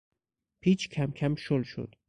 [0.63, 1.95] پیچ کمکم شل شد.